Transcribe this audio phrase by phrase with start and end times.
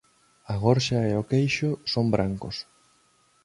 [0.53, 2.55] A gorxa e o queixo son brancos.